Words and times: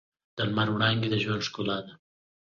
د 0.35 0.37
لمر 0.49 0.67
وړانګې 0.71 1.09
د 1.11 1.15
ژوند 1.23 1.45
ښکلا 1.47 1.77
ده. 1.85 1.93